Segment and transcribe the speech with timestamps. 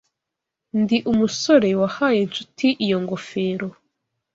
[0.81, 3.67] Ndi umusore wahaye Nshuti iyo ngofero.